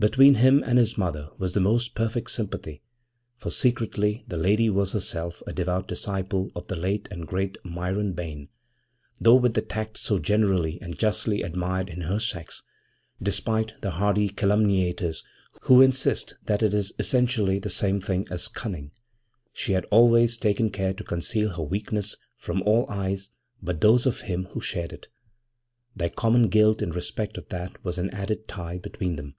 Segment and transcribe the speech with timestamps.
[0.00, 2.82] Between him and his mother was the most perfect sympathy,
[3.34, 8.12] for secretly the lady was herself a devout disciple of the late and great Myron
[8.12, 8.48] Bayne,
[9.20, 12.62] though with the tact so generally and justly admired in her sex
[13.20, 15.24] (despite the hardy calumniators
[15.62, 18.92] who insist that it is essentially the same thing as cunning)
[19.52, 24.20] she had always taken care to conceal her weakness from all eyes but those of
[24.20, 25.08] him who shared it.
[25.96, 29.34] Their common guilt in respect of that was an added tie between them.